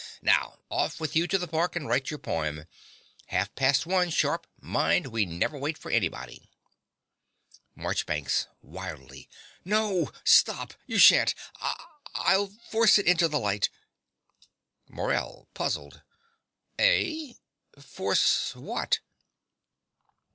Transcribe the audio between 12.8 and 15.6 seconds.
it into the light. MORELL